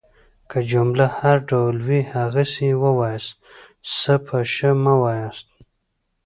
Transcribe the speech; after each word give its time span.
که 0.49 0.59
جمله 0.71 1.05
هر 1.19 1.37
ډول 1.49 1.75
وي 1.87 2.01
هغسي 2.13 2.65
يې 2.71 2.75
وایاست. 2.99 3.33
س 3.95 3.99
په 4.25 4.37
ش 4.53 4.57
مه 4.83 4.93
واياست. 5.01 5.47